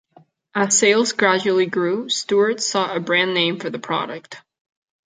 As 0.55 0.75
sales 0.75 1.11
gradually 1.11 1.67
grew, 1.67 2.09
Stuart 2.09 2.59
sought 2.59 2.97
a 2.97 2.99
brand 2.99 3.35
name 3.35 3.59
for 3.59 3.69
the 3.69 3.77
product. 3.77 4.37